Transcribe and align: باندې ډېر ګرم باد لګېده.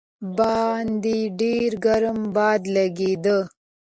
باندې 0.37 1.17
ډېر 1.39 1.71
ګرم 1.85 2.19
باد 2.35 2.61
لګېده. 2.75 3.37